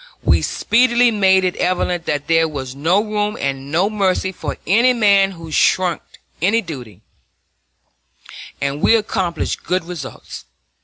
We 0.23 0.41
speedily 0.41 1.11
made 1.11 1.43
it 1.43 1.55
evident 1.57 2.07
that 2.07 2.25
there 2.25 2.47
was 2.47 2.73
no 2.73 3.03
room 3.03 3.37
and 3.39 3.71
no 3.71 3.87
mercy 3.87 4.31
for 4.31 4.57
any 4.65 4.93
man 4.93 5.33
who 5.33 5.51
shirked 5.51 6.17
any 6.41 6.63
duty, 6.63 7.03
and 8.59 8.81
we 8.81 8.95
accomplished 8.95 9.63
good 9.63 9.85
results. 9.85 10.45